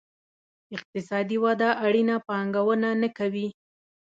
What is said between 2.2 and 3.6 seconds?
پانګونه نه کوي.